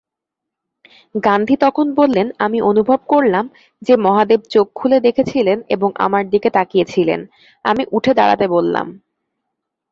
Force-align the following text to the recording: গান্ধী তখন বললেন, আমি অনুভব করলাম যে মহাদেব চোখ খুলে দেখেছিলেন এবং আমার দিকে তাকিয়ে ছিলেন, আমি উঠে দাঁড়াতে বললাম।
গান্ধী 1.15 1.55
তখন 1.55 1.87
বললেন, 1.93 2.27
আমি 2.39 2.57
অনুভব 2.61 2.99
করলাম 3.07 3.45
যে 3.81 3.93
মহাদেব 3.97 4.41
চোখ 4.49 4.67
খুলে 4.75 4.97
দেখেছিলেন 4.99 5.57
এবং 5.69 5.89
আমার 5.97 6.23
দিকে 6.29 6.49
তাকিয়ে 6.49 6.85
ছিলেন, 6.85 7.19
আমি 7.65 7.83
উঠে 7.91 8.11
দাঁড়াতে 8.13 8.45
বললাম। 8.47 8.87